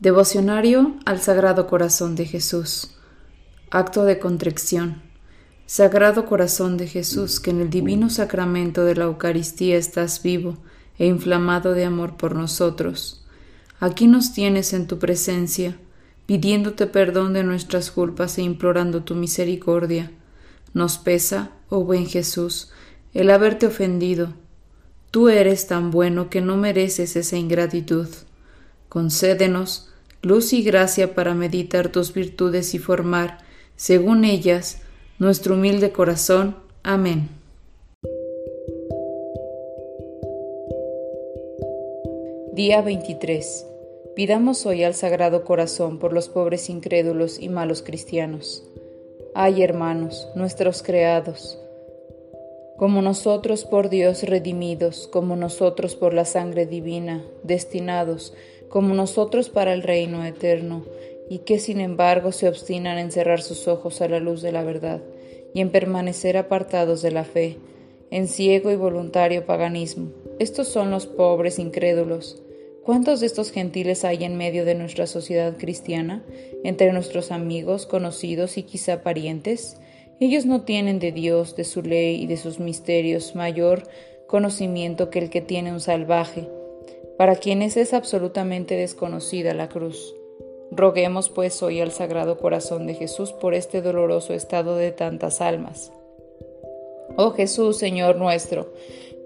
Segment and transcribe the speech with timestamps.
[0.00, 2.92] Devocionario al Sagrado Corazón de Jesús.
[3.72, 5.02] Acto de contrición.
[5.66, 10.56] Sagrado Corazón de Jesús, que en el divino sacramento de la Eucaristía estás vivo
[11.00, 13.26] e inflamado de amor por nosotros.
[13.80, 15.76] Aquí nos tienes en tu presencia,
[16.26, 20.12] pidiéndote perdón de nuestras culpas e implorando tu misericordia.
[20.74, 22.70] Nos pesa, oh buen Jesús,
[23.14, 24.32] el haberte ofendido.
[25.10, 28.06] Tú eres tan bueno que no mereces esa ingratitud.
[28.88, 29.90] Concédenos
[30.22, 33.38] luz y gracia para meditar tus virtudes y formar,
[33.76, 34.80] según ellas,
[35.18, 36.56] nuestro humilde corazón.
[36.82, 37.28] Amén.
[42.54, 43.66] Día 23.
[44.16, 48.64] Pidamos hoy al Sagrado Corazón por los pobres incrédulos y malos cristianos.
[49.34, 51.58] Ay, hermanos, nuestros creados,
[52.78, 58.34] como nosotros por Dios redimidos, como nosotros por la sangre divina, destinados,
[58.68, 60.84] como nosotros para el reino eterno,
[61.30, 64.64] y que sin embargo se obstinan en cerrar sus ojos a la luz de la
[64.64, 65.02] verdad,
[65.54, 67.58] y en permanecer apartados de la fe,
[68.10, 70.10] en ciego y voluntario paganismo.
[70.38, 72.42] Estos son los pobres incrédulos.
[72.84, 76.24] ¿Cuántos de estos gentiles hay en medio de nuestra sociedad cristiana,
[76.64, 79.76] entre nuestros amigos, conocidos y quizá parientes?
[80.20, 83.82] Ellos no tienen de Dios, de su ley y de sus misterios mayor
[84.26, 86.48] conocimiento que el que tiene un salvaje,
[87.18, 90.14] para quienes es absolutamente desconocida la cruz.
[90.70, 95.92] Roguemos pues hoy al Sagrado Corazón de Jesús por este doloroso estado de tantas almas.
[97.16, 98.72] Oh Jesús, Señor nuestro,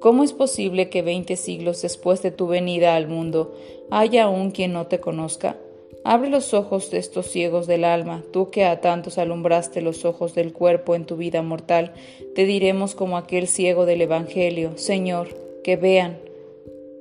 [0.01, 3.55] ¿cómo es posible que veinte siglos después de tu venida al mundo
[3.91, 5.57] haya aún quien no te conozca?
[6.03, 10.35] Abre los ojos de estos ciegos del alma, tú que a tantos alumbraste los ojos
[10.35, 11.93] del cuerpo en tu vida mortal,
[12.35, 15.29] te diremos como aquel ciego del Evangelio, Señor,
[15.63, 16.19] que vean,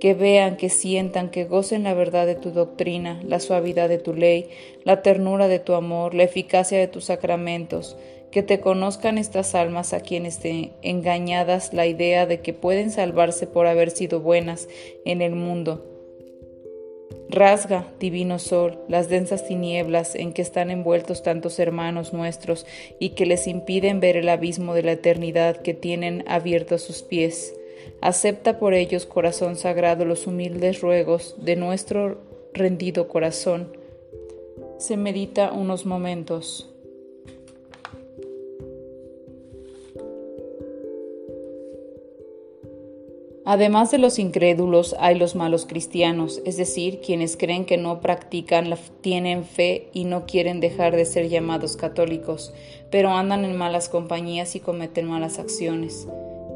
[0.02, 4.14] que vean, que sientan, que gocen la verdad de tu doctrina, la suavidad de tu
[4.14, 4.50] ley,
[4.84, 7.96] la ternura de tu amor, la eficacia de tus sacramentos,
[8.32, 13.48] que te conozcan estas almas a quienes te engañadas la idea de que pueden salvarse
[13.48, 14.68] por haber sido buenas
[15.06, 15.86] en el mundo
[17.32, 22.66] Rasga, divino sol, las densas tinieblas en que están envueltos tantos hermanos nuestros
[23.00, 27.04] y que les impiden ver el abismo de la eternidad que tienen abierto a sus
[27.04, 27.54] pies.
[28.02, 32.18] Acepta por ellos, corazón sagrado, los humildes ruegos de nuestro
[32.54, 33.76] rendido corazón.
[34.78, 36.72] Se medita unos momentos.
[43.44, 48.74] Además de los incrédulos hay los malos cristianos, es decir, quienes creen que no practican,
[49.02, 52.54] tienen fe y no quieren dejar de ser llamados católicos,
[52.92, 56.08] pero andan en malas compañías y cometen malas acciones.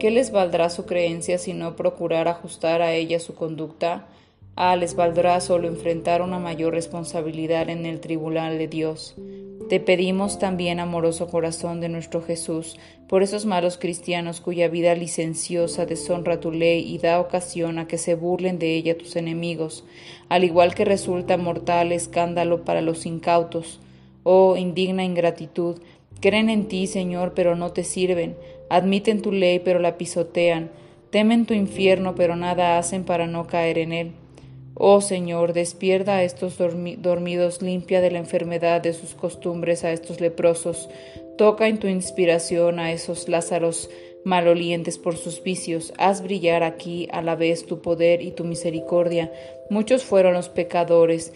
[0.05, 4.05] ¿Qué les valdrá su creencia si no procurar ajustar a ella su conducta?
[4.55, 9.16] Ah, les valdrá solo enfrentar una mayor responsabilidad en el tribunal de Dios.
[9.67, 12.77] Te pedimos también, amoroso corazón de nuestro Jesús,
[13.09, 17.97] por esos malos cristianos cuya vida licenciosa deshonra tu ley y da ocasión a que
[17.97, 19.85] se burlen de ella tus enemigos,
[20.29, 23.79] al igual que resulta mortal escándalo para los incautos.
[24.22, 25.79] Oh, indigna ingratitud,
[26.22, 28.35] creen en ti, Señor, pero no te sirven,
[28.70, 30.72] admiten tu ley, pero la pisotean,
[31.09, 34.12] temen tu infierno, pero nada hacen para no caer en él.
[34.74, 40.20] Oh Señor, despierta a estos dormidos, limpia de la enfermedad de sus costumbres a estos
[40.20, 40.90] leprosos,
[41.38, 43.90] toca en tu inspiración a esos Lázaros
[44.26, 49.32] malolientes por sus vicios, haz brillar aquí a la vez tu poder y tu misericordia.
[49.70, 51.32] Muchos fueron los pecadores,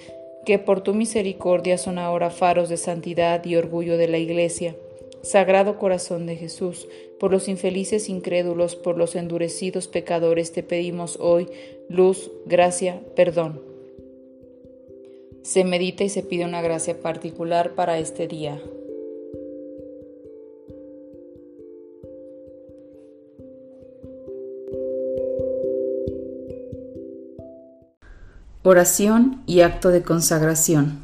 [0.46, 4.76] que por tu misericordia son ahora faros de santidad y orgullo de la Iglesia.
[5.22, 6.88] Sagrado Corazón de Jesús,
[7.20, 11.48] por los infelices incrédulos, por los endurecidos pecadores, te pedimos hoy
[11.90, 13.62] luz, gracia, perdón.
[15.42, 18.62] Se medita y se pide una gracia particular para este día.
[28.62, 31.04] Oración y acto de consagración.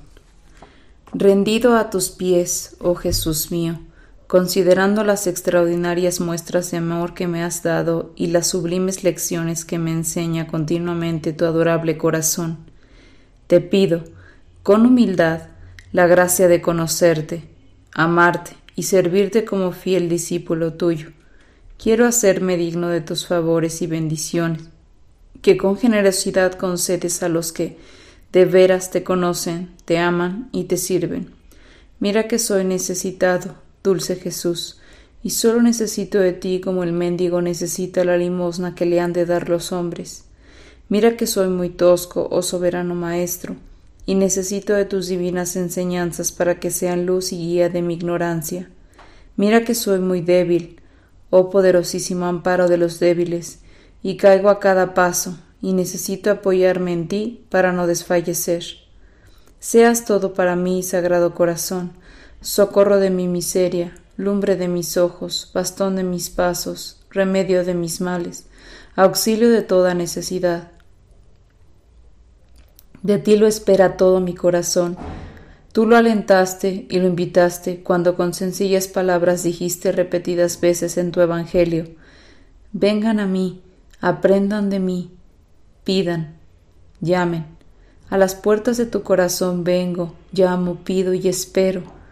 [1.13, 3.79] Rendido a tus pies, oh Jesús mío,
[4.27, 9.77] considerando las extraordinarias muestras de amor que me has dado y las sublimes lecciones que
[9.77, 12.57] me enseña continuamente tu adorable corazón,
[13.48, 14.04] te pido,
[14.63, 15.50] con humildad,
[15.92, 17.44] la gracia de conocerte,
[17.94, 21.12] amarte y servirte como fiel discípulo tuyo.
[21.78, 24.63] Quiero hacerme digno de tus favores y bendiciones,
[25.42, 27.78] que con generosidad concedes a los que
[28.31, 31.31] de veras te conocen, te aman y te sirven.
[32.00, 34.81] Mira que soy necesitado, dulce Jesús,
[35.23, 39.25] y solo necesito de ti como el mendigo necesita la limosna que le han de
[39.25, 40.25] dar los hombres.
[40.89, 43.55] Mira que soy muy tosco, oh soberano Maestro,
[44.05, 48.69] y necesito de tus divinas enseñanzas para que sean luz y guía de mi ignorancia.
[49.37, 50.81] Mira que soy muy débil,
[51.29, 53.59] oh poderosísimo amparo de los débiles,
[54.03, 58.63] y caigo a cada paso, y necesito apoyarme en ti para no desfallecer.
[59.59, 61.93] Seas todo para mí, Sagrado Corazón,
[62.45, 68.01] socorro de mi miseria, lumbre de mis ojos, bastón de mis pasos, remedio de mis
[68.01, 68.45] males,
[68.95, 70.71] auxilio de toda necesidad.
[73.01, 74.95] De ti lo espera todo mi corazón.
[75.74, 81.21] Tú lo alentaste y lo invitaste cuando con sencillas palabras dijiste repetidas veces en tu
[81.21, 81.88] Evangelio,
[82.74, 83.63] Vengan a mí,
[84.01, 85.09] aprendan de mí,
[85.83, 86.36] pidan,
[87.01, 87.45] llamen.
[88.07, 92.05] A las puertas de tu corazón vengo, llamo, pido y espero.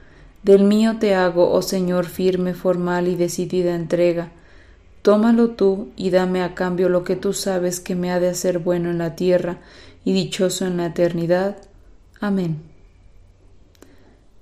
[0.44, 4.32] Del mío te hago, oh Señor, firme, formal y decidida entrega.
[5.02, 8.60] Tómalo tú y dame a cambio lo que tú sabes que me ha de hacer
[8.60, 9.60] bueno en la tierra
[10.04, 11.58] y dichoso en la eternidad.
[12.20, 12.62] Amén.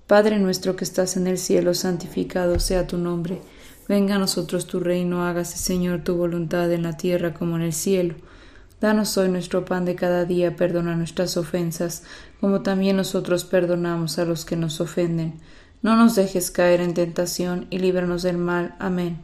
[0.08, 3.42] Padre nuestro que estás en el cielo, santificado sea tu nombre.
[3.88, 7.74] Venga a nosotros tu reino, hágase Señor tu voluntad en la tierra como en el
[7.74, 8.16] cielo.
[8.80, 12.04] Danos hoy nuestro pan de cada día, perdona nuestras ofensas,
[12.40, 15.40] como también nosotros perdonamos a los que nos ofenden.
[15.82, 18.76] No nos dejes caer en tentación y líbranos del mal.
[18.80, 19.20] Amén.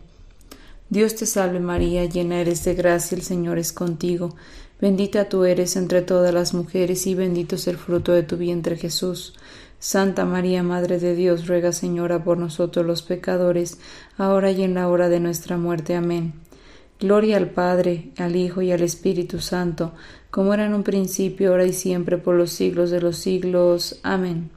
[0.90, 4.36] Dios te salve María, llena eres de gracia, el Señor es contigo.
[4.80, 8.78] Bendita tú eres entre todas las mujeres y bendito es el fruto de tu vientre
[8.78, 9.36] Jesús.
[9.80, 13.80] Santa María, Madre de Dios, ruega Señora por nosotros los pecadores,
[14.18, 15.96] ahora y en la hora de nuestra muerte.
[15.96, 16.34] Amén.
[17.00, 19.94] Gloria al Padre, al Hijo y al Espíritu Santo,
[20.32, 24.00] como era en un principio, ahora y siempre, por los siglos de los siglos.
[24.02, 24.57] Amén.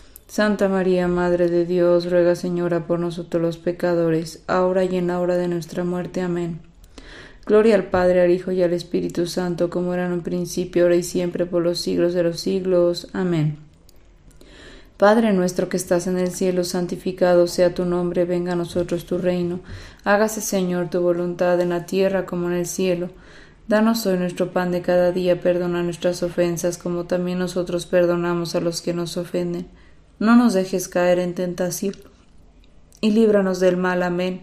[0.31, 5.19] Santa María, Madre de Dios, ruega Señora por nosotros los pecadores, ahora y en la
[5.19, 6.21] hora de nuestra muerte.
[6.21, 6.61] Amén.
[7.45, 10.95] Gloria al Padre, al Hijo y al Espíritu Santo, como era en un principio, ahora
[10.95, 13.09] y siempre, por los siglos de los siglos.
[13.11, 13.57] Amén.
[14.95, 19.17] Padre nuestro que estás en el cielo, santificado sea tu nombre, venga a nosotros tu
[19.17, 19.59] reino.
[20.05, 23.09] Hágase, Señor, tu voluntad en la tierra como en el cielo.
[23.67, 28.61] Danos hoy nuestro pan de cada día, perdona nuestras ofensas, como también nosotros perdonamos a
[28.61, 29.67] los que nos ofenden.
[30.21, 31.95] No nos dejes caer en tentación,
[33.01, 34.03] y líbranos del mal.
[34.03, 34.41] Amén.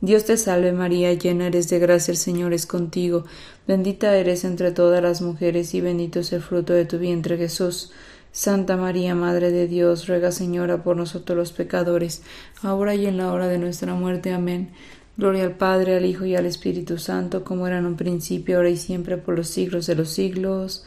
[0.00, 3.24] Dios te salve María, llena eres de gracia, el Señor es contigo.
[3.68, 7.92] Bendita eres entre todas las mujeres, y bendito es el fruto de tu vientre, Jesús.
[8.32, 12.22] Santa María, Madre de Dios, ruega Señora por nosotros los pecadores,
[12.60, 14.32] ahora y en la hora de nuestra muerte.
[14.32, 14.72] Amén.
[15.16, 18.70] Gloria al Padre, al Hijo y al Espíritu Santo, como era en un principio, ahora
[18.70, 20.84] y siempre, por los siglos de los siglos.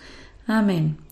[0.47, 1.06] Amén.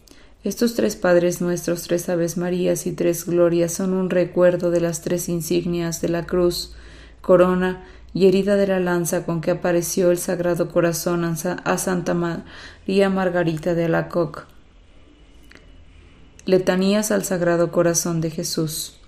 [0.46, 5.02] Estos tres Padres nuestros, tres Aves Marías y tres Glorias son un recuerdo de las
[5.02, 6.76] tres insignias de la cruz,
[7.22, 7.84] corona
[8.14, 13.74] y herida de la lanza con que apareció el Sagrado Corazón a Santa María Margarita
[13.74, 14.42] de Alacoque
[16.46, 19.00] Letanías al Sagrado Corazón de Jesús.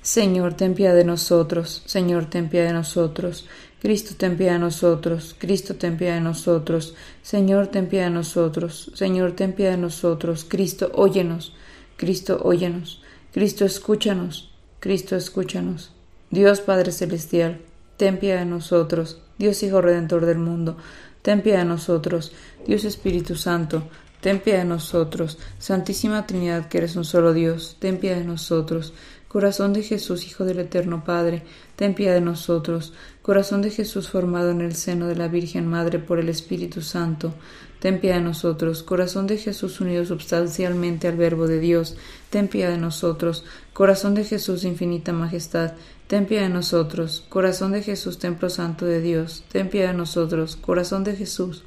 [0.00, 1.82] Señor, ten piedad de nosotros.
[1.84, 3.46] Señor, ten piedad de nosotros.
[3.82, 5.34] Cristo, ten piedad de nosotros.
[5.36, 6.94] Cristo, ten piedad de nosotros.
[7.22, 8.92] Señor, ten piedad de nosotros.
[8.94, 10.46] Señor, ten piedad de nosotros.
[10.48, 11.52] Cristo, óyenos.
[11.96, 13.02] Cristo, óyenos.
[13.32, 14.52] Cristo, escúchanos.
[14.78, 15.90] Cristo, escúchanos.
[16.30, 17.60] Dios Padre Celestial,
[17.96, 19.18] ten piedad de nosotros.
[19.36, 20.76] Dios Hijo Redentor del mundo,
[21.22, 22.30] ten piedad de nosotros.
[22.64, 23.82] Dios Espíritu Santo,
[24.22, 28.94] Ten piedad de nosotros, Santísima Trinidad, que eres un solo Dios, ten piedad de nosotros.
[29.26, 31.42] Corazón de Jesús, Hijo del Eterno Padre,
[31.82, 32.92] ten piedad de nosotros.
[33.22, 37.34] Corazón de Jesús formado en el seno de la Virgen Madre por el Espíritu Santo,
[37.80, 38.84] ten piedad de nosotros.
[38.84, 41.96] Corazón de Jesús unido substancialmente al Verbo de Dios,
[42.30, 43.44] ten piedad de nosotros.
[43.72, 45.72] Corazón de Jesús infinita majestad,
[46.06, 47.26] ten piedad de nosotros.
[47.28, 50.54] Corazón de Jesús, templo santo de Dios, ten piedad de nosotros.
[50.54, 51.64] Corazón de Jesús,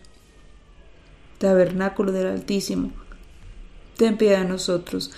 [1.39, 2.93] tabernáculo del Altísimo.
[3.98, 5.12] Ten piedad de nosotros.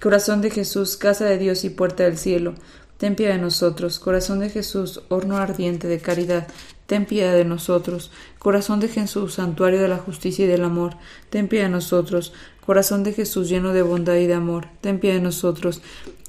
[0.00, 2.54] Corazón de Jesús, casa de Dios y puerta del cielo.
[2.98, 3.98] Ten piedad de nosotros.
[3.98, 6.48] Corazón de Jesús, horno ardiente de caridad.
[6.86, 8.10] Ten piedad de nosotros.
[8.38, 10.96] Corazón de Jesús, santuario de la justicia y del amor.
[11.30, 12.32] Ten piedad de nosotros.
[12.66, 14.66] Corazón de Jesús, lleno de bondad y de amor.
[14.80, 15.80] Ten piedad de nosotros.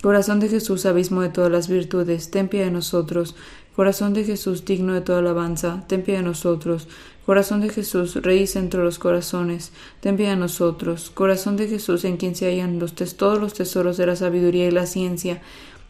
[0.02, 2.32] Corazón de Jesús, abismo de todas las virtudes.
[2.32, 3.36] Ten piedad de nosotros.
[3.76, 6.90] Corazón de Jesús, digno de toda alabanza, ten piedad de nosotros.
[7.26, 9.72] Corazón de Jesús, Rey entre los corazones,
[10.02, 11.12] ten piedad de nosotros.
[11.12, 14.72] Corazón de Jesús, en quien se hallan los todos los tesoros de la sabiduría y
[14.72, 15.42] la ciencia,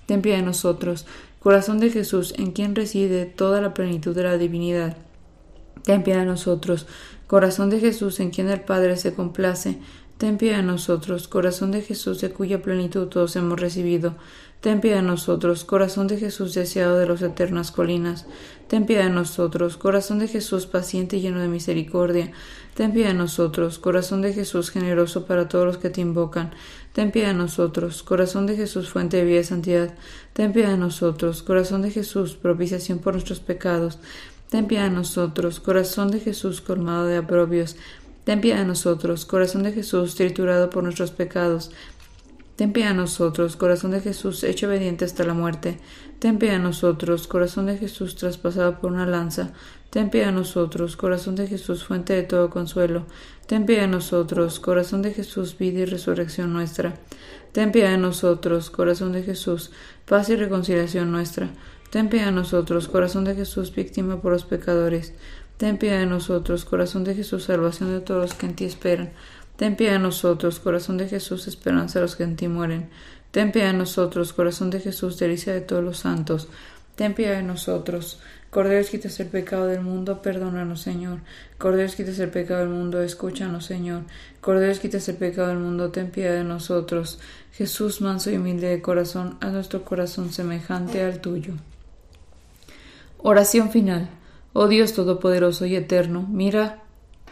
[0.09, 1.05] ten piedad de nosotros.
[1.39, 4.97] Corazón de Jesús, en quien reside toda la plenitud de la divinidad,
[5.83, 6.87] ten piedad de nosotros.
[7.27, 9.77] Corazón de Jesús, en quien el Padre se complace,
[10.17, 11.27] ten piedad de nosotros.
[11.27, 14.15] Corazón de Jesús, de cuya plenitud todos hemos recibido,
[14.61, 15.63] ten piedad de nosotros.
[15.63, 18.25] Corazón de Jesús, deseado de las eternas colinas,
[18.67, 19.77] ten piedad de nosotros.
[19.77, 22.31] Corazón de Jesús, paciente y lleno de misericordia,
[22.73, 23.79] ten piedad de nosotros.
[23.79, 26.51] Corazón de Jesús, generoso para todos los que te invocan,
[26.93, 28.03] ten piedad de nosotros.
[28.03, 29.93] Corazón de Jesús, fuente de vida y santidad,
[30.33, 31.41] ten piedad de nosotros.
[31.41, 33.99] Corazón de Jesús, propiciación por nuestros pecados,
[34.49, 35.61] ten piedad de nosotros.
[35.61, 37.77] Corazón de Jesús, colmado de aprobios,
[38.25, 39.25] ten piedad de nosotros.
[39.25, 41.71] Corazón de Jesús, triturado por nuestros pecados,
[42.59, 45.79] Ten piedad de nosotros, corazón de Jesús, hecho obediente hasta la muerte.
[46.19, 49.53] Ten piedad de nosotros, corazón de Jesús, traspasado por una lanza.
[49.91, 53.05] Ten piedad de nosotros, corazón de Jesús, fuente de todo consuelo.
[53.47, 56.95] Ten piedad de nosotros, corazón de Jesús, vida y resurrección nuestra.
[57.53, 59.71] Ten piedad de nosotros, corazón de Jesús,
[60.05, 61.51] paz y reconciliación nuestra.
[61.91, 65.13] Ten piedad de nosotros, corazón de Jesús, víctima por los pecadores.
[65.55, 69.11] Ten piedad de nosotros, corazón de Jesús, salvación de todos los que en ti esperan.
[69.59, 72.89] Ten piedad de nosotros, corazón de Jesús, esperanza de los que en ti mueren.
[73.31, 76.47] Ten piedad de nosotros, corazón de Jesús, delicia de todos los santos.
[76.95, 78.21] Ten piedad de nosotros.
[78.51, 81.19] Cordero, quitas el pecado del mundo, perdónanos, Señor.
[81.57, 84.03] Cordero, quitas el pecado del mundo, escúchanos, Señor.
[84.39, 87.19] Cordero, quitas el pecado del mundo, ten piedad de nosotros.
[87.51, 91.55] Jesús, manso y humilde de corazón, a nuestro corazón semejante al tuyo.
[93.17, 94.07] Oración final.
[94.53, 96.83] Oh Dios Todopoderoso y Eterno, mira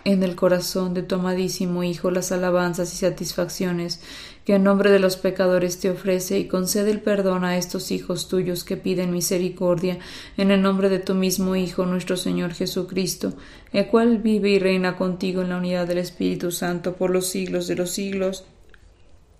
[0.07, 3.99] en el corazón de tu amadísimo Hijo las alabanzas y satisfacciones
[4.45, 8.29] que en nombre de los pecadores te ofrece y concede el perdón a estos hijos
[8.29, 9.99] tuyos que piden misericordia
[10.37, 13.33] en el nombre de tu mismo Hijo nuestro Señor Jesucristo,
[13.73, 17.67] el cual vive y reina contigo en la unidad del Espíritu Santo por los siglos
[17.67, 18.45] de los siglos.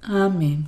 [0.02, 0.68] Amén.